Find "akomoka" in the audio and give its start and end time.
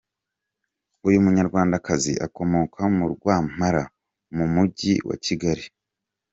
2.25-2.81